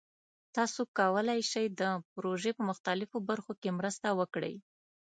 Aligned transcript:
تاسو 0.55 0.81
کولی 0.97 1.39
شئ 1.51 1.65
د 1.79 1.81
پروژې 2.13 2.51
په 2.57 2.63
مختلفو 2.69 3.17
برخو 3.29 3.51
کې 3.61 3.69
مرسته 3.79 4.07
وکړئ. 4.19 4.55